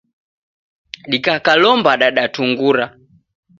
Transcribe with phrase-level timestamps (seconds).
[1.11, 2.85] Dikakalomba dadatungura.